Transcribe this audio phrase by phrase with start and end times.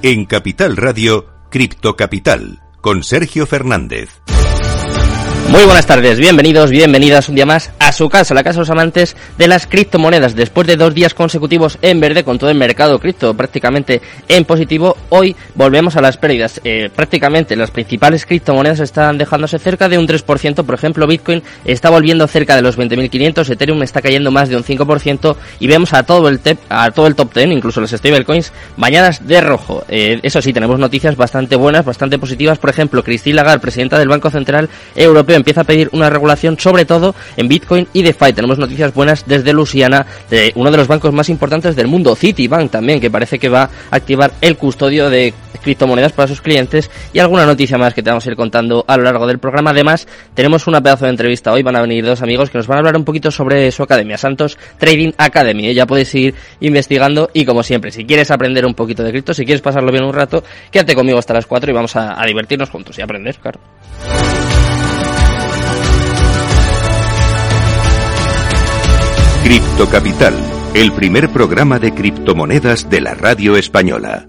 [0.00, 4.10] En Capital Radio, Cripto Capital, con Sergio Fernández.
[5.50, 8.70] Muy buenas tardes, bienvenidos, bienvenidas un día más a su casa, la casa de los
[8.70, 10.36] amantes de las criptomonedas.
[10.36, 14.94] Después de dos días consecutivos en verde con todo el mercado cripto prácticamente en positivo,
[15.08, 16.60] hoy volvemos a las pérdidas.
[16.64, 21.88] Eh, prácticamente las principales criptomonedas están dejándose cerca de un 3%, por ejemplo Bitcoin está
[21.88, 26.02] volviendo cerca de los 20.500, Ethereum está cayendo más de un 5% y vemos a
[26.02, 29.84] todo el, a todo el top 10, incluso los stablecoins, bañadas de rojo.
[29.88, 34.08] Eh, eso sí, tenemos noticias bastante buenas, bastante positivas, por ejemplo Christine Lagarde, presidenta del
[34.08, 38.32] Banco Central Europeo, empieza a pedir una regulación sobre todo en Bitcoin y DeFi.
[38.32, 42.70] Tenemos noticias buenas desde Luisiana, de uno de los bancos más importantes del mundo, Citibank
[42.70, 47.18] también, que parece que va a activar el custodio de criptomonedas para sus clientes y
[47.18, 49.70] alguna noticia más que te vamos a ir contando a lo largo del programa.
[49.70, 52.76] Además, tenemos una pedazo de entrevista hoy, van a venir dos amigos que nos van
[52.76, 55.74] a hablar un poquito sobre su academia, Santos Trading Academy.
[55.74, 59.44] Ya puedes ir investigando y como siempre, si quieres aprender un poquito de cripto, si
[59.44, 62.70] quieres pasarlo bien un rato, quédate conmigo hasta las 4 y vamos a, a divertirnos
[62.70, 63.60] juntos y aprender, claro.
[69.48, 70.34] Cripto Capital,
[70.74, 74.28] el primer programa de criptomonedas de la radio española.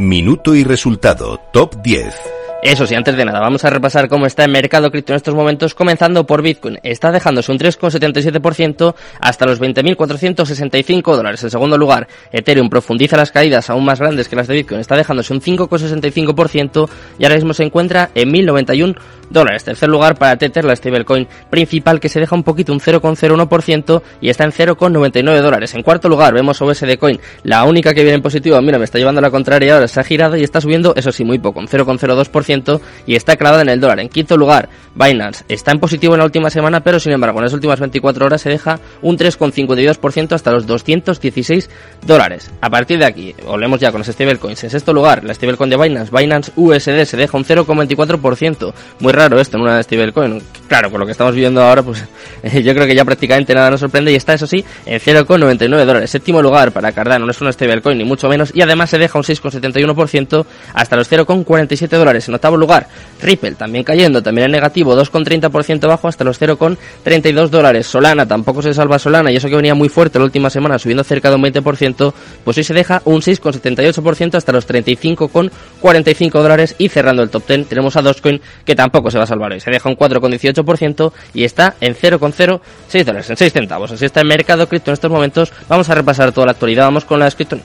[0.00, 2.16] Minuto y resultado, top 10.
[2.60, 5.36] Eso sí, antes de nada, vamos a repasar cómo está el mercado cripto en estos
[5.36, 6.80] momentos, comenzando por Bitcoin.
[6.82, 11.44] Está dejándose un 3,77% hasta los 20.465 dólares.
[11.44, 14.80] En segundo lugar, Ethereum profundiza las caídas aún más grandes que las de Bitcoin.
[14.80, 16.88] Está dejándose un 5,65%
[17.20, 18.96] y ahora mismo se encuentra en 1.091
[19.30, 19.64] dólares.
[19.64, 24.28] Tercer lugar para Tether, la stablecoin principal, que se deja un poquito, un 0,01% y
[24.28, 25.74] está en 0,99 dólares.
[25.74, 28.60] En cuarto lugar, vemos OSD Coin, la única que viene en positivo.
[28.62, 31.24] Mira, me está llevando la contraria ahora, se ha girado y está subiendo, eso sí,
[31.24, 34.00] muy poco, un 0,02% y está clavada en el dólar.
[34.00, 37.44] En quinto lugar, Binance está en positivo en la última semana, pero sin embargo en
[37.44, 41.70] las últimas 24 horas se deja un 3,52% hasta los 216
[42.06, 42.50] dólares.
[42.60, 44.64] A partir de aquí, volvemos ya con los stablecoins.
[44.64, 48.72] En sexto lugar, la stablecoin de Binance, Binance USD, se deja un 0,24%.
[49.00, 50.42] Muy raro esto en una stablecoin.
[50.66, 52.02] Claro, con lo que estamos viviendo ahora, pues
[52.64, 56.10] yo creo que ya prácticamente nada nos sorprende y está, eso sí, en 0,99 dólares.
[56.10, 59.18] Séptimo lugar para Cardano, no es una stablecoin ni mucho menos, y además se deja
[59.18, 62.86] un 6,71% hasta los 0,47 dólares octavo lugar,
[63.20, 67.86] Ripple también cayendo, también en negativo, 2,30% bajo hasta los 0,32 dólares.
[67.86, 71.04] Solana tampoco se salva Solana y eso que venía muy fuerte la última semana, subiendo
[71.04, 72.12] cerca de un 20%,
[72.44, 77.68] pues hoy se deja un 6,78% hasta los 35,45 dólares y cerrando el top 10
[77.68, 81.44] tenemos a Dogecoin que tampoco se va a salvar hoy, se deja un 4,18% y
[81.44, 83.92] está en 0,06 dólares, en 6 centavos.
[83.92, 85.52] Así está el mercado cripto en estos momentos.
[85.68, 87.58] Vamos a repasar toda la actualidad, vamos con la cripto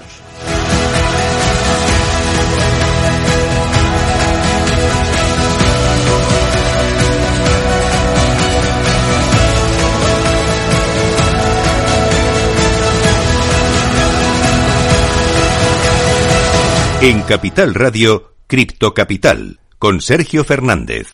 [17.03, 21.11] En Capital Radio, Cripto Capital, con Sergio Fernández.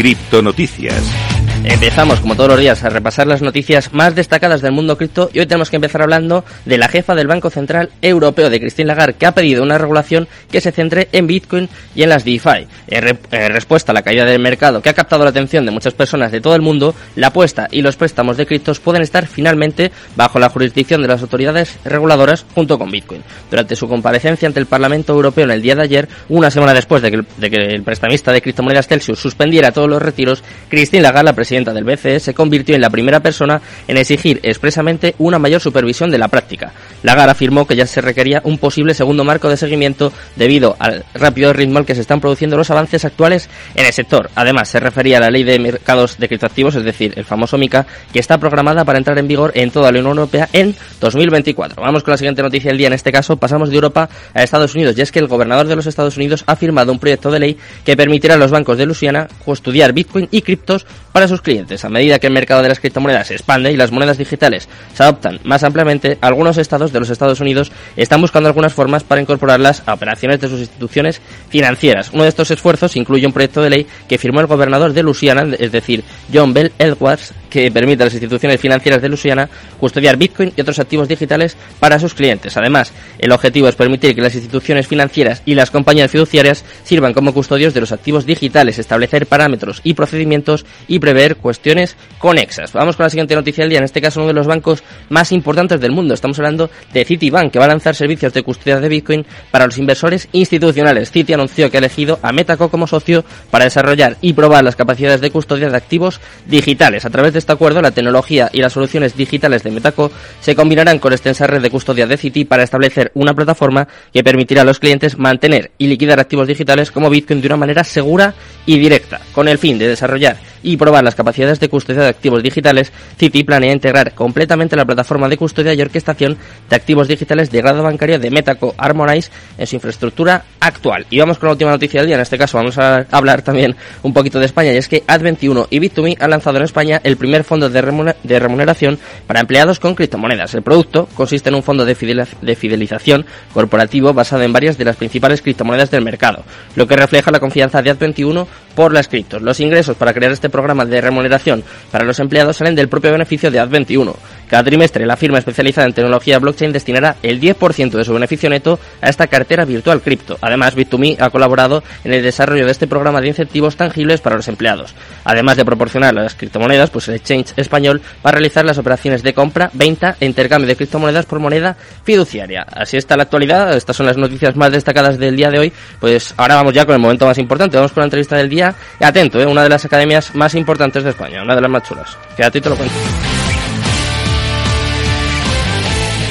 [0.00, 1.29] Cripto Noticias.
[1.62, 5.40] Empezamos, como todos los días, a repasar las noticias más destacadas del mundo cripto y
[5.40, 9.12] hoy tenemos que empezar hablando de la jefa del Banco Central Europeo, de Christine Lagarde,
[9.18, 12.66] que ha pedido una regulación que se centre en Bitcoin y en las DeFi.
[12.88, 13.18] En,
[13.52, 16.40] respuesta a la caída del mercado que ha captado la atención de muchas personas de
[16.40, 20.48] todo el mundo, la apuesta y los préstamos de criptos pueden estar finalmente bajo la
[20.48, 23.22] jurisdicción de las autoridades reguladoras junto con Bitcoin.
[23.50, 27.02] Durante su comparecencia ante el Parlamento Europeo en el día de ayer, una semana después
[27.02, 31.02] de que el, de que el prestamista de criptomonedas Celsius suspendiera todos los retiros, Christine
[31.02, 35.40] Lagarde, la presidenta del BCE, se convirtió en la primera persona en exigir expresamente una
[35.40, 36.72] mayor supervisión de la práctica.
[37.02, 41.52] Lagarde afirmó que ya se requería un posible segundo marco de seguimiento debido al rápido
[41.52, 44.30] ritmo al que se están produciendo los avances actuales en el sector.
[44.36, 47.84] Además, se refería a la ley de mercados de criptoactivos, es decir, el famoso MICA,
[48.12, 51.82] que está programada para entrar en vigor en toda la Unión Europea en 2024.
[51.82, 52.86] Vamos con la siguiente noticia del día.
[52.86, 55.74] En este caso, pasamos de Europa a Estados Unidos, y es que el gobernador de
[55.74, 58.86] los Estados Unidos ha firmado un proyecto de ley que permitirá a los bancos de
[58.86, 61.84] Luisiana custodiar Bitcoin y criptos para sus clientes.
[61.84, 65.02] A medida que el mercado de las criptomonedas se expande y las monedas digitales se
[65.02, 69.82] adoptan más ampliamente, algunos estados de los Estados Unidos están buscando algunas formas para incorporarlas
[69.86, 72.10] a operaciones de sus instituciones financieras.
[72.12, 75.54] Uno de estos esfuerzos incluye un proyecto de ley que firmó el gobernador de Luisiana,
[75.58, 80.52] es decir, John Bell Edwards, que permite a las instituciones financieras de Luisiana custodiar Bitcoin
[80.56, 82.56] y otros activos digitales para sus clientes.
[82.56, 87.34] Además, el objetivo es permitir que las instituciones financieras y las compañías fiduciarias sirvan como
[87.34, 92.72] custodios de los activos digitales, establecer parámetros y procedimientos y prever cuestiones conexas.
[92.72, 95.32] Vamos con la siguiente noticia del día, en este caso uno de los bancos más
[95.32, 96.14] importantes del mundo.
[96.14, 99.78] Estamos hablando de Citibank, que va a lanzar servicios de custodia de Bitcoin para los
[99.78, 101.10] inversores institucionales.
[101.10, 105.20] Citi anunció que ha elegido a Metaco como socio para desarrollar y probar las capacidades
[105.20, 107.04] de custodia de activos digitales.
[107.04, 110.98] A través de este acuerdo, la tecnología y las soluciones digitales de Metaco se combinarán
[110.98, 114.64] con la extensa red de custodia de Citi para establecer una plataforma que permitirá a
[114.64, 118.34] los clientes mantener y liquidar activos digitales como Bitcoin de una manera segura
[118.66, 119.20] y directa.
[119.32, 123.44] Con el fin de desarrollar y probar las capacidades de custodia de activos digitales, Citi
[123.44, 126.36] planea integrar completamente la plataforma de custodia y orquestación
[126.68, 131.06] de activos digitales de grado bancario de Metaco Harmonize en su infraestructura actual.
[131.10, 133.76] Y vamos con la última noticia del día, en este caso vamos a hablar también
[134.02, 137.16] un poquito de España, y es que Ad21 y Bit2Me han lanzado en España el
[137.16, 140.54] primer fondo de remuneración para empleados con criptomonedas.
[140.54, 145.42] El producto consiste en un fondo de fidelización corporativo basado en varias de las principales
[145.42, 146.44] criptomonedas del mercado,
[146.76, 149.42] lo que refleja la confianza de Ad21 por las criptos.
[149.42, 153.50] Los ingresos para crear este programa de remuneración para los empleados salen del propio beneficio
[153.50, 154.14] de Ad21.
[154.50, 158.80] Cada trimestre la firma especializada en tecnología blockchain destinará el 10% de su beneficio neto
[159.00, 160.38] a esta cartera virtual cripto.
[160.40, 164.48] Además, Bit2Me ha colaborado en el desarrollo de este programa de incentivos tangibles para los
[164.48, 164.92] empleados.
[165.22, 169.34] Además de proporcionar las criptomonedas, pues el exchange español va a realizar las operaciones de
[169.34, 172.66] compra, venta e intercambio de criptomonedas por moneda fiduciaria.
[172.72, 175.72] Así está la actualidad, estas son las noticias más destacadas del día de hoy.
[176.00, 178.74] Pues ahora vamos ya con el momento más importante, vamos con la entrevista del día.
[178.98, 179.46] Atento, ¿eh?
[179.46, 182.18] una de las academias más importantes de España, una de las más chulas.
[182.36, 182.94] Quédate y te lo cuento.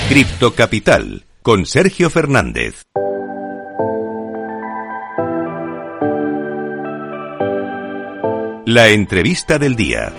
[0.09, 2.81] Cripto Capital con Sergio Fernández.
[8.65, 10.11] La entrevista del día.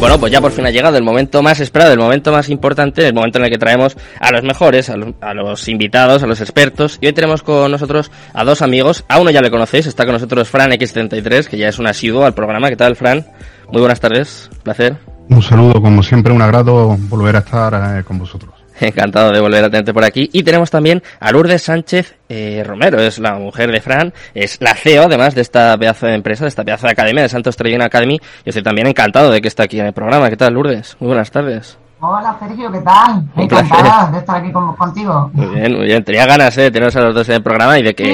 [0.00, 3.06] Bueno, pues ya por fin ha llegado el momento más esperado, el momento más importante,
[3.06, 6.96] el momento en el que traemos a los mejores, a los, invitados, a los expertos.
[7.02, 9.04] Y hoy tenemos con nosotros a dos amigos.
[9.06, 12.24] A uno ya le conocéis, está con nosotros Fran X73, que ya es un asiduo
[12.24, 12.70] al programa.
[12.70, 13.26] ¿Qué tal, Fran?
[13.70, 14.96] Muy buenas tardes, placer.
[15.28, 18.54] Un saludo, como siempre, un agrado volver a estar eh, con vosotros.
[18.78, 20.28] Encantado de volver a tenerte por aquí.
[20.32, 24.74] Y tenemos también a Lourdes Sánchez eh, Romero, es la mujer de Fran, es la
[24.74, 27.80] CEO además de esta pedazo de empresa, de esta pedazo de academia, de Santos Trading
[27.80, 28.20] Academy.
[28.44, 30.28] Y estoy también encantado de que esté aquí en el programa.
[30.28, 30.96] ¿Qué tal, Lourdes?
[31.00, 31.78] Muy buenas tardes.
[32.08, 33.24] Hola Sergio, ¿qué tal?
[33.34, 35.28] Encantada de estar aquí contigo.
[35.32, 36.04] Muy bien, muy bien.
[36.04, 38.04] Tenía ganas de teneros a los dos en el programa y de que,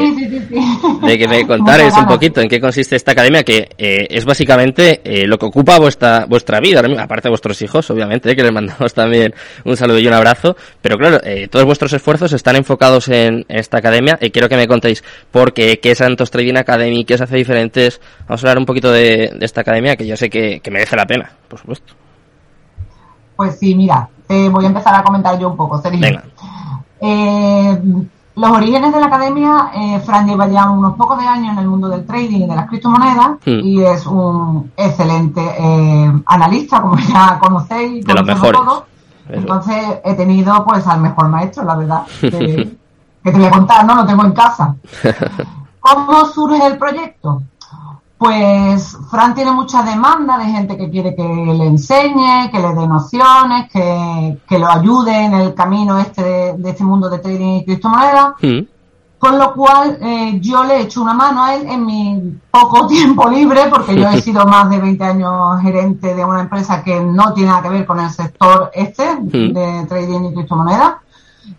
[1.03, 5.03] de que me contarais un poquito en qué consiste esta academia, que eh, es básicamente
[5.05, 8.53] eh, lo que ocupa vuestra vuestra vida, aparte de vuestros hijos, obviamente, eh, que les
[8.53, 9.35] mandamos también
[9.67, 10.57] un saludo y un abrazo.
[10.81, 15.05] Pero claro, todos vuestros esfuerzos están enfocados en, esta academia y quiero que me contéis
[15.31, 18.01] por qué, qué es Santos Trading Academy, qué os hace diferentes.
[18.27, 21.31] Vamos a hablar un poquito de, esta academia que yo sé que merece la pena,
[21.47, 22.02] por supuesto.
[23.43, 26.23] Pues sí, mira, te voy a empezar a comentar yo un poco, Sergio.
[27.01, 27.83] Eh,
[28.37, 31.67] los orígenes de la academia, eh, Fran lleva ya unos pocos de años en el
[31.67, 33.59] mundo del trading y de las criptomonedas hmm.
[33.65, 38.07] y es un excelente eh, analista, como ya conocéis.
[38.07, 38.61] De los mejores.
[39.29, 43.85] Entonces he tenido pues al mejor maestro, la verdad, que, que te voy a contar,
[43.85, 43.97] ¿no?
[43.97, 44.77] Lo tengo en casa.
[45.81, 47.43] ¿Cómo surge el proyecto?
[48.23, 52.87] Pues Fran tiene mucha demanda de gente que quiere que le enseñe, que le dé
[52.87, 56.23] nociones, que, lo ayude en el camino este
[56.57, 58.35] de, este mundo de trading y criptomonedas.
[58.41, 58.61] Mm.
[59.19, 62.87] Con lo cual eh, yo le he hecho una mano a él en mi poco
[62.89, 67.01] tiempo libre, porque yo he sido más de 20 años gerente de una empresa que
[67.01, 69.53] no tiene nada que ver con el sector este mm.
[69.53, 71.02] de trading y criptomonedas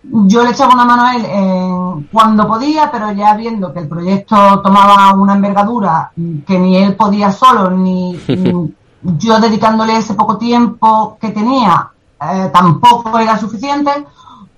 [0.04, 4.62] yo le echaba una mano a él cuando podía, pero ya viendo que el proyecto
[4.62, 8.20] tomaba una envergadura que ni él podía solo, ni,
[9.04, 11.90] yo dedicándole ese poco tiempo que tenía,
[12.22, 13.92] eh, tampoco era suficiente,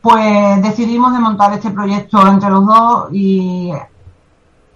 [0.01, 3.72] pues decidimos de montar este proyecto entre los dos y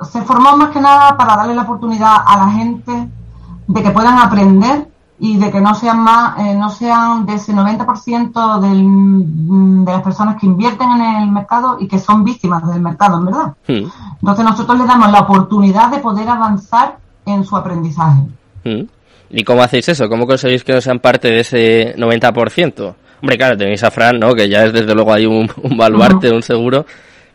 [0.02, 3.10] se formó más que nada para darle la oportunidad a la gente
[3.68, 7.54] de que puedan aprender y de que no sean más, eh, no sean de ese
[7.54, 12.66] 90% del, mm, de las personas que invierten en el mercado y que son víctimas
[12.68, 13.54] del mercado, en verdad.
[13.68, 13.90] Hmm.
[14.22, 18.22] Entonces nosotros les damos la oportunidad de poder avanzar en su aprendizaje.
[18.64, 18.84] Hmm.
[19.30, 20.08] ¿Y cómo hacéis eso?
[20.08, 22.96] ¿Cómo conseguís que no sean parte de ese 90%?
[23.22, 24.34] Hombre, claro, tenéis a Fran, ¿no?
[24.34, 26.86] Que ya es desde luego ahí un, baluarte, un seguro.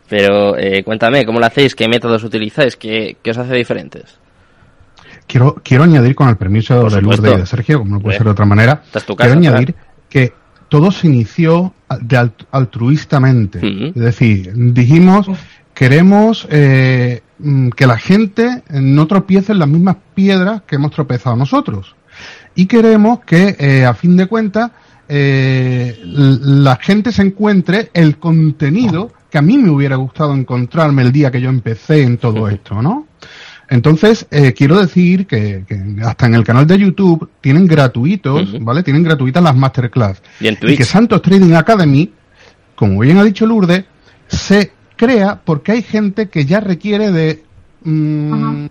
[0.09, 1.75] Pero eh, cuéntame, ¿cómo lo hacéis?
[1.75, 2.75] ¿Qué métodos utilizáis?
[2.75, 4.17] ¿Qué, qué os hace diferentes?
[5.27, 8.25] Quiero, quiero añadir con el permiso de Lourdes y de Sergio, como no puede ser
[8.25, 9.75] de otra manera, quiero añadir
[10.09, 10.33] que
[10.69, 13.59] todo se inició de altruistamente.
[13.89, 15.27] Es decir, dijimos,
[15.73, 21.35] queremos eh, mm, que la gente no tropiece en las mismas piedras que hemos tropezado
[21.35, 21.95] nosotros.
[22.57, 24.71] y queremos que, eh, a fin de cuentas,
[25.07, 31.11] eh, la gente se encuentre el contenido que a mí me hubiera gustado encontrarme el
[31.11, 33.07] día que yo empecé en todo esto, ¿no?
[33.69, 35.63] Entonces, eh, quiero decir que,
[36.03, 38.83] hasta en el canal de YouTube tienen gratuitos, ¿vale?
[38.83, 40.21] Tienen gratuitas las masterclass.
[40.39, 42.11] Y, que Santos Trading Academy,
[42.75, 43.85] como bien ha dicho Lourdes,
[44.27, 47.43] se crea porque hay gente que ya requiere de
[47.83, 48.65] mm,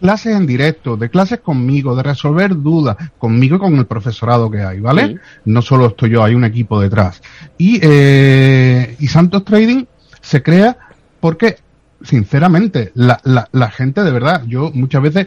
[0.00, 4.62] clases en directo, de clases conmigo, de resolver dudas, conmigo y con el profesorado que
[4.62, 5.16] hay, ¿vale?
[5.44, 7.22] No solo estoy yo, hay un equipo detrás.
[7.58, 9.84] Y, eh, y Santos Trading
[10.20, 10.76] se crea
[11.20, 11.56] porque
[12.02, 15.26] sinceramente, la, la, la gente de verdad, yo muchas veces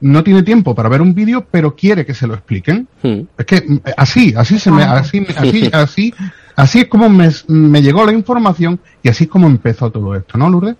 [0.00, 2.88] no tiene tiempo para ver un vídeo, pero quiere que se lo expliquen.
[3.02, 3.20] Hmm.
[3.36, 6.14] Es que mm, así, así se me, así, así, así,
[6.56, 10.38] así es como me, me, llegó la información y así es como empezó todo esto,
[10.38, 10.76] ¿no, Lourdes?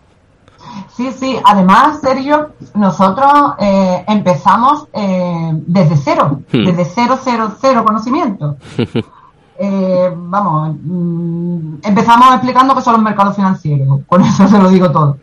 [0.96, 1.36] Sí, sí.
[1.44, 6.64] Además, Sergio, nosotros eh, empezamos eh, desde cero, hmm.
[6.64, 8.56] desde cero, cero, cero conocimiento.
[9.62, 14.90] Eh, vamos, mm, empezamos explicando que son los mercados financieros, con eso se lo digo
[14.90, 15.18] todo.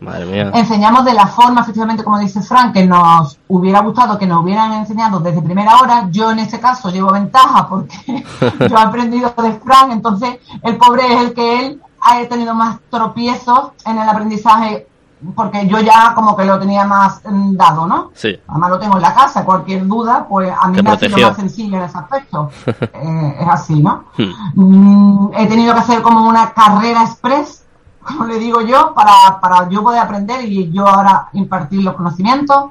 [0.54, 4.74] Enseñamos de la forma, efectivamente, como dice Frank, que nos hubiera gustado que nos hubieran
[4.74, 6.08] enseñado desde primera hora.
[6.12, 7.98] Yo en ese caso llevo ventaja porque
[8.60, 12.78] yo he aprendido de Frank, entonces el pobre es el que él ha tenido más
[12.90, 14.86] tropiezos en el aprendizaje
[15.34, 18.10] porque yo ya como que lo tenía más mm, dado, ¿no?
[18.14, 18.38] Sí.
[18.46, 21.36] Además lo tengo en la casa, cualquier duda, pues a mí me ha sido más
[21.36, 22.50] sencillo en ese aspecto.
[23.00, 24.04] Eh, es así, ¿no?
[24.16, 24.32] Hmm.
[24.54, 27.64] Mm, he tenido que hacer como una carrera express,
[28.04, 32.70] como le digo yo, para, para yo poder aprender y yo ahora impartir los conocimientos.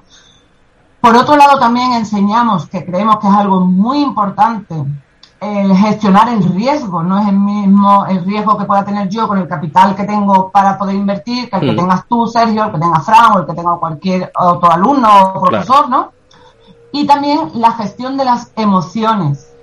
[1.00, 4.76] Por otro lado, también enseñamos, que creemos que es algo muy importante,
[5.40, 9.38] el gestionar el riesgo, no es el mismo el riesgo que pueda tener yo con
[9.38, 11.76] el capital que tengo para poder invertir, que el que mm.
[11.76, 15.42] tengas tú, Sergio, el que tenga Fran o el que tenga cualquier otro alumno o
[15.42, 16.12] profesor, ¿no?
[16.92, 19.54] Y también la gestión de las emociones.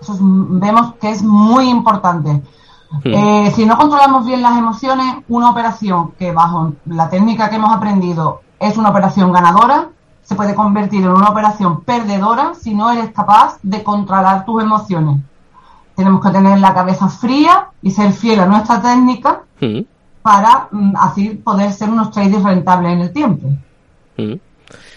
[0.00, 2.42] Eso vemos que es muy importante.
[2.90, 3.00] Mm.
[3.04, 7.74] Eh, si no controlamos bien las emociones, una operación que bajo la técnica que hemos
[7.74, 9.88] aprendido es una operación ganadora,
[10.24, 15.20] se puede convertir en una operación perdedora si no eres capaz de controlar tus emociones.
[15.94, 19.80] Tenemos que tener la cabeza fría y ser fiel a nuestra técnica mm.
[20.22, 23.48] para mm, así poder ser unos traders rentables en el tiempo.
[24.16, 24.34] Mm.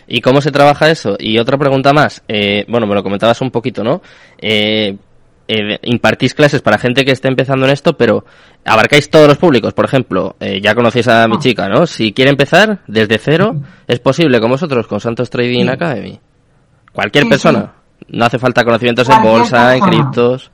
[0.08, 1.18] ¿Y cómo se trabaja eso?
[1.20, 2.24] Y otra pregunta más.
[2.28, 4.02] Eh, bueno, me lo comentabas un poquito, ¿no?
[4.38, 4.98] Eh,
[5.48, 8.26] eh, impartís clases para gente que esté empezando en esto, pero
[8.66, 9.74] abarcáis todos los públicos.
[9.74, 11.40] Por ejemplo, eh, ya conocéis a mi ah.
[11.40, 11.88] chica, ¿no?
[11.88, 13.56] Si quiere empezar desde cero,
[13.88, 16.20] es posible con vosotros, con Santos Trading Academy.
[16.92, 17.74] Cualquier persona.
[18.10, 20.52] No hace falta conocimientos en bolsa, en criptos.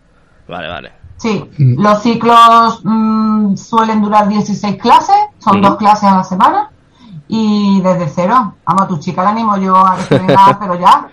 [0.48, 0.92] Vale, vale.
[1.18, 6.70] Sí, los ciclos mm, suelen durar 16 clases, son dos clases a la semana
[7.28, 8.56] y desde cero.
[8.66, 11.08] Vamos, a tu chica la animo yo a que venga, pero ya.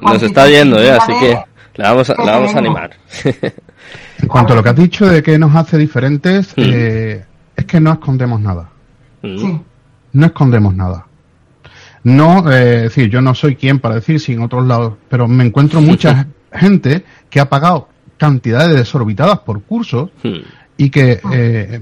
[0.00, 0.92] Nos está viendo, ¿eh?
[0.92, 2.90] Así que la vamos a, la vamos a animar.
[3.24, 6.60] en cuanto a lo que has dicho de que nos hace diferentes, mm.
[6.64, 7.24] eh,
[7.56, 8.68] es que no escondemos nada.
[9.22, 9.56] Mm.
[10.12, 11.06] No escondemos nada.
[12.04, 15.28] No, eh, es decir, yo no soy quien para decir si en otros lados, pero
[15.28, 17.88] me encuentro mucha gente que ha pagado
[18.18, 20.38] cantidades desorbitadas por cursos mm.
[20.76, 21.80] y que eh,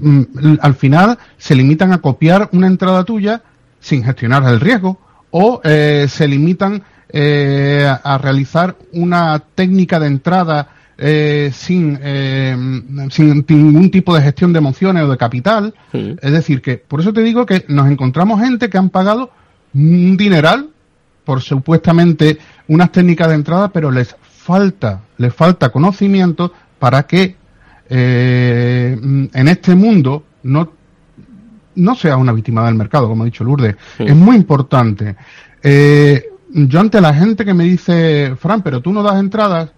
[0.61, 3.43] al final se limitan a copiar una entrada tuya
[3.81, 4.99] sin gestionar el riesgo
[5.31, 6.83] o se limitan
[7.13, 12.57] eh, a, realizar una técnica de entrada eh, sin, eh,
[13.11, 15.75] sin ningún tipo de gestión de emociones o de capital.
[15.93, 19.31] Es decir, que por eso te digo que nos encontramos gente que han pagado
[19.75, 20.71] un dineral
[21.25, 22.39] por supuestamente
[22.69, 27.37] unas técnicas de entrada, pero les falta, les falta conocimiento para que
[27.89, 30.73] en este mundo no,
[31.75, 33.77] no sea una víctima del mercado, como ha dicho Lourdes.
[33.99, 35.17] Es muy importante.
[35.63, 39.71] Eh, yo ante la gente que me dice, Fran, pero tú no das entradas,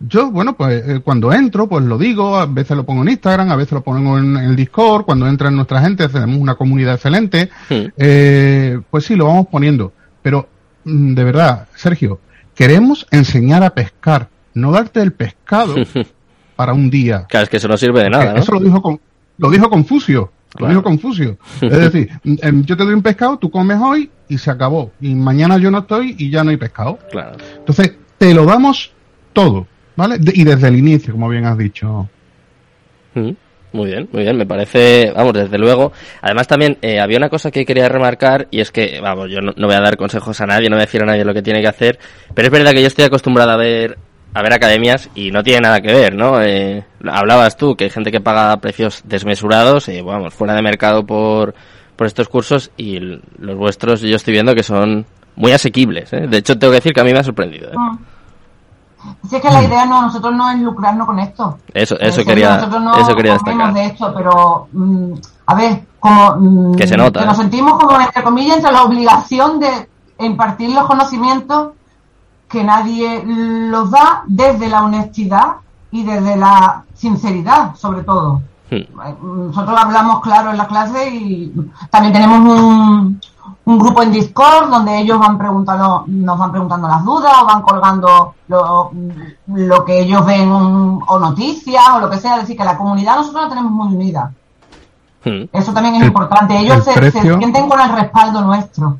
[0.00, 3.50] yo, bueno, pues eh, cuando entro, pues lo digo, a veces lo pongo en Instagram,
[3.50, 6.94] a veces lo pongo en, el Discord, cuando entra en nuestra gente, tenemos una comunidad
[6.94, 9.92] excelente, eh, pues sí, lo vamos poniendo.
[10.22, 10.48] Pero,
[10.84, 12.20] mm, de verdad, Sergio,
[12.54, 15.74] queremos enseñar a pescar, no darte el pescado
[16.56, 17.26] para un día.
[17.28, 18.36] Claro, es que eso no sirve de nada.
[18.36, 19.00] Eso lo dijo, con,
[19.38, 20.32] lo dijo Confucio.
[20.58, 21.36] Lo dijo Confucio.
[21.60, 24.92] Es decir, em, yo te doy un pescado, tú comes hoy y se acabó.
[25.00, 26.98] Y mañana yo no estoy y ya no hay pescado.
[27.10, 27.36] Claro.
[27.56, 28.92] Entonces, te lo damos
[29.32, 30.16] todo, ¿vale?
[30.20, 32.08] y desde el inicio, como bien has dicho.
[33.14, 33.30] Mm,
[33.72, 35.92] muy bien, muy bien, me parece, vamos, desde luego.
[36.22, 39.52] Además también eh, había una cosa que quería remarcar y es que, vamos, yo no,
[39.56, 41.42] no, voy a dar consejos a nadie, no voy a decir a nadie lo que
[41.42, 41.98] tiene que hacer,
[42.34, 43.98] pero es verdad que yo estoy acostumbrado a ver
[44.38, 46.40] a ver academias y no tiene nada que ver, ¿no?
[46.40, 51.04] Eh, hablabas tú que hay gente que paga precios desmesurados, eh, vamos, fuera de mercado
[51.04, 51.54] por,
[51.96, 56.12] por estos cursos y los vuestros yo estoy viendo que son muy asequibles.
[56.12, 56.28] ¿eh?
[56.28, 57.70] De hecho, tengo que decir que a mí me ha sorprendido.
[57.70, 57.74] ¿eh?
[57.76, 57.98] Ah.
[59.28, 61.58] Si es que la idea no, nosotros no es lucrarnos con esto.
[61.74, 62.60] Eso, eso quería,
[63.00, 63.74] eso quería destacar.
[63.74, 65.14] de esto, pero mm,
[65.46, 67.20] a ver, como mm, que se nota.
[67.20, 69.88] Que nos sentimos como entre comillas entre la obligación de
[70.20, 71.72] impartir los conocimientos
[72.48, 75.56] que nadie los da desde la honestidad
[75.90, 78.42] y desde la sinceridad, sobre todo.
[78.70, 79.46] Hmm.
[79.46, 81.52] Nosotros hablamos claro en la clase y
[81.90, 83.20] también tenemos un,
[83.64, 87.62] un grupo en Discord donde ellos van preguntando, nos van preguntando las dudas o van
[87.62, 88.90] colgando lo,
[89.46, 92.36] lo que ellos ven o noticias o lo que sea.
[92.36, 94.32] Es decir, que la comunidad nosotros la tenemos muy unida.
[95.24, 95.44] Hmm.
[95.52, 96.58] Eso también es importante.
[96.58, 98.98] Ellos se, sienten con el respaldo nuestro.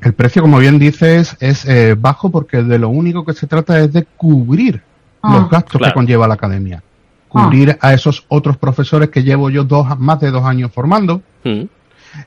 [0.00, 3.78] El precio, como bien dices, es eh, bajo porque de lo único que se trata
[3.80, 4.82] es de cubrir
[5.22, 5.34] ah.
[5.34, 6.82] los gastos que conlleva la academia.
[7.28, 7.88] Cubrir ah.
[7.88, 11.22] a esos otros profesores que llevo yo dos, más de dos años formando.
[11.44, 11.64] Hmm.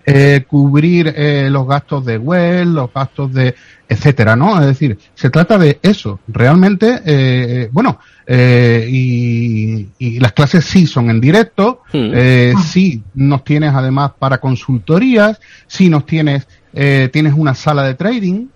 [0.06, 3.54] Eh, cubrir eh, los gastos de web, los gastos de
[3.90, 4.58] etcétera, ¿no?
[4.60, 6.22] Es decir, se trata de eso.
[6.28, 12.58] Realmente, eh, bueno, y, y, las clases sí son en directo, hmm.
[12.64, 18.48] sí nos tienes además para consultorías, sí nos tienes eh, tienes una sala de trading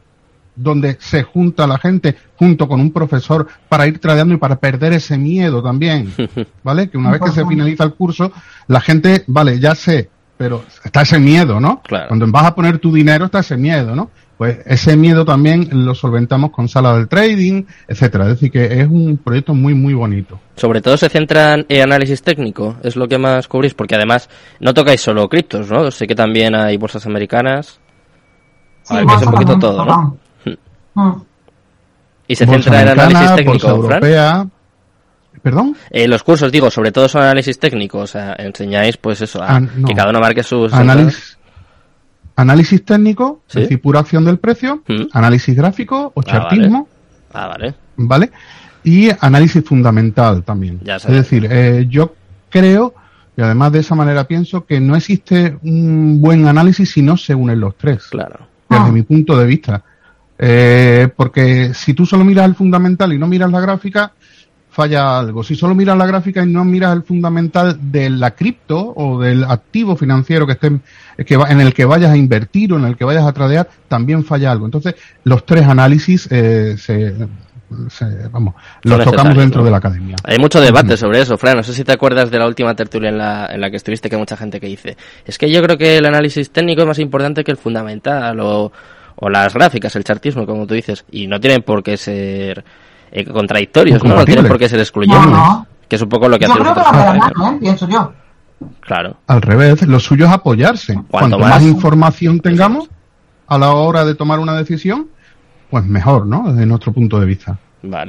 [0.56, 4.94] donde se junta la gente junto con un profesor para ir tradeando y para perder
[4.94, 6.12] ese miedo también,
[6.64, 6.90] ¿vale?
[6.90, 8.32] Que una vez que se finaliza el curso,
[8.68, 11.82] la gente, vale, ya sé, pero está ese miedo, ¿no?
[12.08, 14.10] Cuando vas a poner tu dinero está ese miedo, ¿no?
[14.38, 18.26] Pues ese miedo también lo solventamos con sala del trading, etcétera.
[18.26, 20.40] Es decir, que es un proyecto muy, muy bonito.
[20.56, 24.76] Sobre todo se centran en análisis técnico, es lo que más cubrís, porque además no
[24.76, 25.90] tocáis solo criptos, ¿no?
[25.90, 27.80] Sé que también hay bolsas americanas.
[28.90, 30.18] A ver, que es un poquito todo, ¿no?
[30.96, 31.22] Mm.
[32.28, 34.48] Y se centra en análisis técnico, europea.
[35.42, 35.78] ¿Perdón?
[35.92, 39.58] Eh, los cursos, digo, sobre todo son análisis técnico, o sea, enseñáis pues eso, a,
[39.58, 40.74] ah, que cada uno marque sus...
[40.74, 41.38] Análisis,
[42.36, 45.06] análisis técnico, es decir, pura acción del precio, mm.
[45.14, 46.88] análisis gráfico o ah, chartismo.
[47.32, 47.76] Ah, vale.
[47.96, 48.32] vale.
[48.84, 50.82] Y análisis fundamental también.
[50.84, 52.14] es decir, eh, yo
[52.50, 52.96] creo,
[53.38, 57.36] y además de esa manera pienso, que no existe un buen análisis si no se
[57.36, 58.08] unen los tres.
[58.10, 58.92] Claro desde ah.
[58.92, 59.84] mi punto de vista.
[60.40, 64.12] Eh, porque si tú solo miras el fundamental y no miras la gráfica,
[64.70, 65.44] falla algo.
[65.44, 69.44] Si solo miras la gráfica y no miras el fundamental de la cripto o del
[69.44, 70.80] activo financiero que esté,
[71.26, 74.24] que en el que vayas a invertir o en el que vayas a tradear, también
[74.24, 74.66] falla algo.
[74.66, 77.16] Entonces, los tres análisis eh, se,
[78.32, 80.16] vamos, los tocamos dentro de la academia.
[80.24, 81.58] Hay mucho debate sobre eso, Fran.
[81.58, 84.10] No sé si te acuerdas de la última tertulia en la, en la que estuviste,
[84.10, 86.88] que hay mucha gente que dice, es que yo creo que el análisis técnico es
[86.88, 88.72] más importante que el fundamental o,
[89.16, 92.64] o las gráficas, el chartismo, como tú dices, y no tienen por qué ser
[93.12, 94.16] eh, contradictorios, ¿no?
[94.16, 95.40] No tienen por qué ser excluyentes,
[95.88, 96.54] que es un poco lo que yo.
[98.82, 99.18] Claro.
[99.28, 101.00] Al revés, lo suyo es apoyarse.
[101.10, 102.90] Cuanto más información tengamos
[103.48, 105.08] a la hora de tomar una decisión,
[105.70, 106.52] pues mejor, ¿no?
[106.52, 107.58] Desde nuestro punto de vista.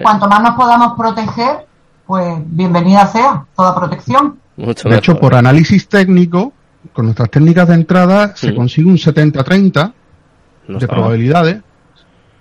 [0.03, 1.67] Cuanto más nos podamos proteger,
[2.07, 4.39] pues bienvenida sea toda protección.
[4.57, 6.53] de hecho, por análisis técnico,
[6.93, 9.93] con nuestras técnicas de entrada, se consigue un 70-30
[10.69, 11.63] de probabilidades,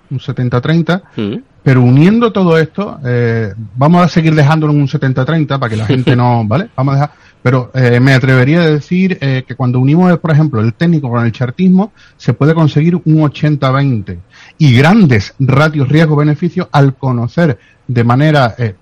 [0.10, 5.70] un 70-30, pero uniendo todo esto, eh, vamos a seguir dejándolo en un 70-30 para
[5.70, 6.70] que la gente no, ¿vale?
[6.78, 10.62] Vamos a dejar, pero eh, me atrevería a decir eh, que cuando unimos, por ejemplo,
[10.62, 14.18] el técnico con el chartismo, se puede conseguir un 80-20
[14.58, 18.76] y grandes ratios riesgo-beneficio al conocer de manera eh,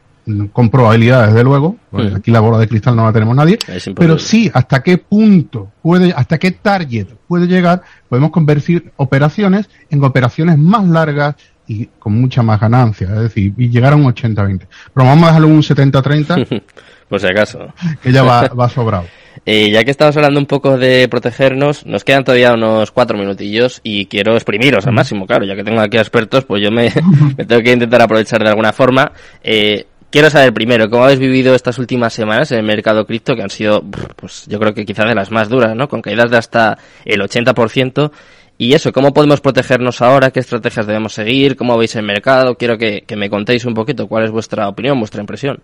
[0.51, 1.77] con probabilidad, desde luego,
[2.15, 3.59] aquí la bola de cristal no la tenemos nadie,
[3.95, 10.03] pero sí hasta qué punto puede, hasta qué target puede llegar, podemos convertir operaciones en
[10.03, 11.35] operaciones más largas
[11.67, 14.67] y con mucha más ganancia, es decir, y llegar a un 80-20.
[14.93, 16.63] Pero vamos a dejarlo un 70-30.
[17.09, 17.73] Por si acaso.
[18.01, 19.05] Que ya va, va sobrado.
[19.47, 23.79] Eh, ya que estamos hablando un poco de protegernos, nos quedan todavía unos cuatro minutillos
[23.84, 27.62] y quiero exprimiros al máximo, claro, ya que tengo aquí expertos, pues yo me, tengo
[27.62, 29.12] que intentar aprovechar de alguna forma.
[29.43, 33.43] Eh, quiero saber primero cómo habéis vivido estas últimas semanas en el mercado cripto, que
[33.43, 33.84] han sido,
[34.15, 35.88] pues yo creo que quizás de las más duras, ¿no?
[35.88, 38.12] Con caídas de hasta el 80%.
[38.58, 40.31] Y eso, ¿cómo podemos protegernos ahora?
[40.31, 41.55] ¿Qué estrategias debemos seguir?
[41.55, 42.55] ¿Cómo veis el mercado?
[42.55, 45.60] Quiero que, que me contéis un poquito cuál es vuestra opinión, vuestra impresión.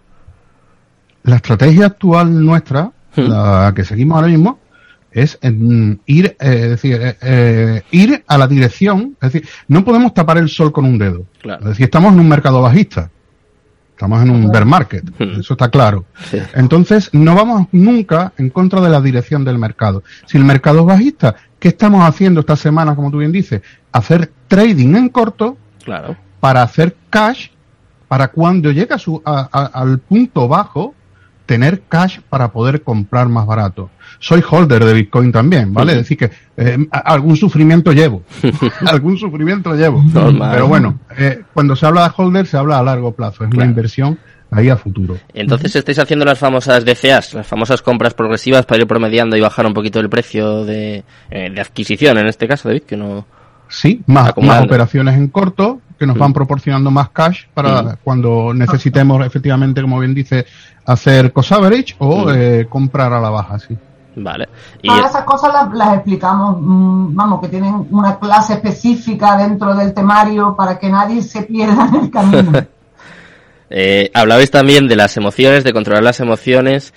[1.24, 4.60] La estrategia actual nuestra la que seguimos ahora mismo,
[5.12, 5.38] es
[6.06, 10.50] ir, eh, decir, eh, eh, ir a la dirección, es decir, no podemos tapar el
[10.50, 11.26] sol con un dedo.
[11.43, 13.10] Es decir, estamos en un mercado bajista.
[13.91, 16.06] Estamos en un bear market, eso está claro.
[16.56, 20.02] Entonces, no vamos nunca en contra de la dirección del mercado.
[20.26, 23.62] Si el mercado es bajista, ¿qué estamos haciendo esta semana, como tú bien dices?
[23.91, 26.17] Hacer trading en corto claro.
[26.39, 27.50] para hacer cash
[28.08, 30.95] para cuando llega su, al punto bajo,
[31.45, 33.89] tener cash para poder comprar más barato.
[34.19, 35.93] Soy holder de Bitcoin también, ¿vale?
[35.93, 38.23] Es decir, que eh, algún sufrimiento llevo.
[38.86, 40.04] algún sufrimiento llevo.
[40.13, 43.43] Pero bueno, eh, cuando se habla de holder se habla a largo plazo.
[43.43, 44.19] Es una inversión
[44.51, 45.17] ahí a futuro.
[45.34, 49.65] Entonces estáis haciendo las famosas DCAs, las famosas compras progresivas para ir promediando y bajar
[49.65, 53.25] un poquito el precio de, eh, de adquisición, en este caso, David, que no...
[53.69, 56.34] Sí, más, más operaciones en corto que nos van mm.
[56.34, 57.97] proporcionando más cash para mm.
[58.04, 60.45] cuando necesitemos efectivamente, como bien dice,
[60.86, 62.30] hacer cost average o mm.
[62.36, 63.78] eh, comprar a la baja, sí.
[64.15, 64.50] Vale.
[64.82, 70.56] Y Todas esas cosas las, explicamos, vamos, que tienen una clase específica dentro del temario
[70.56, 72.52] para que nadie se pierda en el camino.
[73.72, 76.94] Eh, hablabais también de las emociones, de controlar las emociones.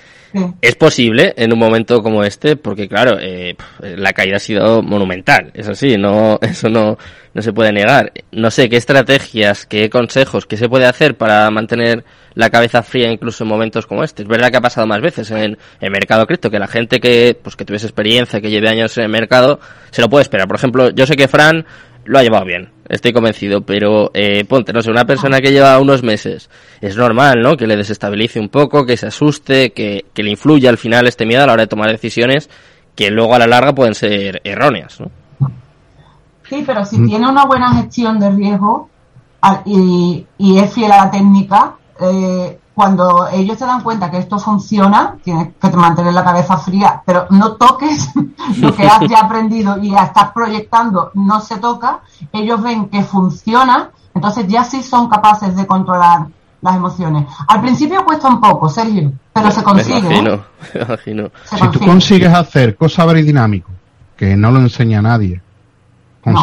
[0.61, 5.53] Es posible en un momento como este, porque claro, eh, la caída ha sido monumental,
[5.55, 6.99] eso sí, no, eso no,
[7.33, 8.13] no se puede negar.
[8.33, 13.13] No sé qué estrategias, qué consejos, qué se puede hacer para mantener la cabeza fría
[13.13, 14.23] incluso en momentos como este.
[14.23, 17.39] Es verdad que ha pasado más veces en el mercado cripto, que la gente que,
[17.41, 19.61] pues que tuviese experiencia, que lleve años en el mercado,
[19.93, 20.49] se lo puede esperar.
[20.49, 21.65] Por ejemplo, yo sé que Fran
[22.05, 25.79] lo ha llevado bien, estoy convencido, pero eh, ponte, no sé, una persona que lleva
[25.79, 27.57] unos meses, es normal, ¿no?
[27.57, 31.27] Que le desestabilice un poco, que se asuste, que, que le influya al final este
[31.27, 32.51] miedo a la hora de tomar decisiones
[32.95, 35.11] que luego a la larga pueden ser erróneas, ¿no?
[36.49, 38.89] Sí, pero si tiene una buena gestión de riesgo
[39.65, 44.39] y, y es fiel a la técnica, eh, cuando ellos se dan cuenta que esto
[44.39, 48.11] funciona, tienes que mantener la cabeza fría, pero no toques
[48.59, 52.01] lo que has ya aprendido y ya estás proyectando, no se toca,
[52.33, 56.27] ellos ven que funciona, entonces ya sí son capaces de controlar
[56.61, 57.27] las emociones.
[57.47, 60.01] Al principio cuesta un poco, Sergio, pero se consigue.
[60.09, 60.41] Me imagino, ¿eh?
[60.75, 61.31] me imagino.
[61.45, 63.71] si tú consigues hacer cosas dinámico,
[64.17, 65.41] que no lo enseña nadie,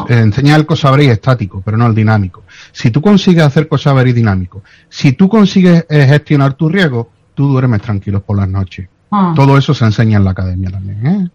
[0.07, 2.43] enseña el cosabre estático, pero no el dinámico.
[2.71, 7.81] Si tú consigues hacer cosabre dinámico, si tú consigues eh, gestionar tu riesgo, tú duermes
[7.81, 8.87] tranquilo por las noches.
[9.11, 9.33] Ah.
[9.35, 11.05] Todo eso se enseña en la academia también.
[11.05, 11.29] ¿eh?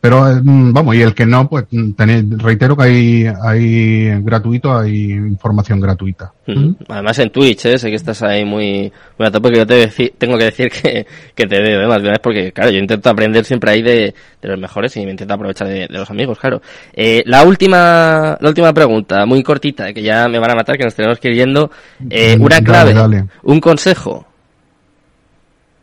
[0.00, 4.76] Pero eh, mm, vamos, y el que no, pues mm, reitero que hay, hay gratuito,
[4.76, 6.32] hay información gratuita.
[6.46, 6.70] Mm.
[6.88, 7.78] Además en Twitch, ¿eh?
[7.78, 11.06] sé que estás ahí muy, muy a tope, que yo te tengo que decir que,
[11.34, 11.86] que te veo, ¿eh?
[11.86, 15.10] más bien porque, claro, yo intento aprender siempre ahí de, de los mejores y me
[15.10, 16.62] intento aprovechar de, los amigos, claro.
[16.92, 20.84] Eh, la última, la última pregunta, muy cortita, que ya me van a matar, que
[20.84, 21.70] nos tenemos que ir yendo.
[22.08, 24.26] Eh, una clave, un consejo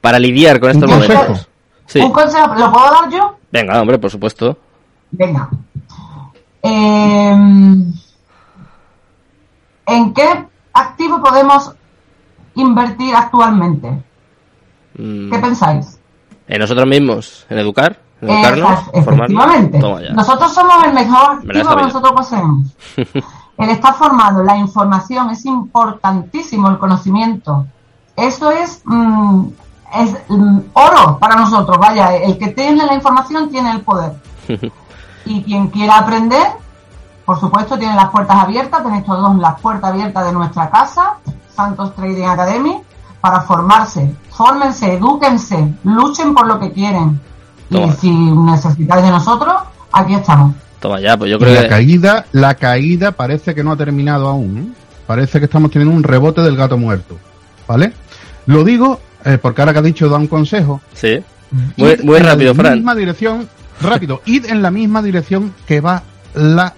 [0.02, 1.50] para lidiar con estos momentos.
[1.96, 2.56] ¿Un consejo?
[2.56, 3.36] ¿Lo puedo dar yo?
[3.52, 4.58] Venga, hombre, por supuesto.
[5.12, 5.50] Venga.
[6.62, 7.94] Em,
[9.86, 11.74] ¿En qué activo podemos
[12.56, 14.04] invertir actualmente?
[14.98, 15.32] Mm.
[15.32, 16.00] ¿Qué pensáis?
[16.48, 17.46] ¿En nosotros mismos?
[17.50, 18.00] ¿En educar?
[18.22, 18.80] ¿En educarnos?
[18.94, 19.80] efectivamente.
[20.14, 22.76] Nosotros somos el mejor activo que nosotros poseemos.
[23.58, 27.68] el estar formado, la información es importantísimo, el conocimiento.
[28.16, 29.46] Eso es mm,
[29.98, 31.78] es mm, oro para nosotros.
[31.78, 34.14] Vaya, el que tiene la información tiene el poder.
[35.26, 36.48] y quien quiera aprender,
[37.26, 38.84] por supuesto, tiene las puertas abiertas.
[38.84, 41.16] Tenéis todos las puertas abiertas de nuestra casa,
[41.56, 42.82] Santos Trading Academy,
[43.22, 44.14] para formarse.
[44.32, 47.20] Fórmense, edúquense, luchen por lo que quieren.
[47.70, 49.56] Y si necesitáis de nosotros,
[49.92, 50.54] aquí estamos.
[50.80, 51.70] Toma ya, pues yo creo la que...
[51.70, 54.58] caída, la caída parece que no ha terminado aún.
[54.58, 54.82] ¿eh?
[55.08, 57.18] Parece que estamos teniendo un rebote del gato muerto.
[57.68, 57.94] ¿Vale?
[58.46, 60.82] Lo digo eh, porque ahora que ha dicho da un consejo.
[60.94, 61.22] Sí.
[61.78, 62.66] Muy, muy rápido, Fran.
[62.66, 63.50] En la misma dirección,
[63.82, 66.74] rápido, id en la misma dirección que va la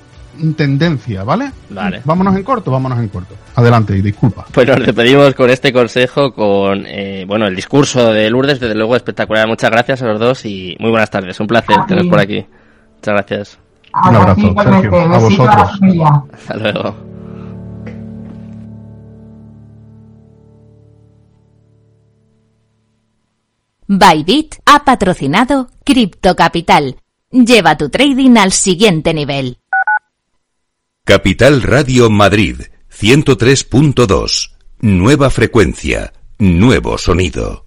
[0.55, 1.51] tendencia, ¿vale?
[1.69, 2.01] Vale.
[2.05, 3.35] Vámonos en corto, vámonos en corto.
[3.55, 4.45] Adelante y disculpa.
[4.51, 8.95] Pues nos despedimos con este consejo, con eh, bueno el discurso de Lourdes, desde luego
[8.95, 9.47] espectacular.
[9.47, 11.39] Muchas gracias a los dos y muy buenas tardes.
[11.39, 12.45] Un placer teneros por aquí.
[12.95, 13.59] Muchas gracias.
[14.09, 14.95] Un abrazo, Sergio.
[14.95, 15.79] A vosotros.
[16.33, 17.16] Hasta luego.
[23.89, 26.97] Bybit ha patrocinado Crypto Capital.
[27.31, 29.59] Lleva tu trading al siguiente nivel.
[31.05, 34.51] Capital Radio Madrid 103.2.
[34.81, 37.66] Nueva frecuencia, nuevo sonido.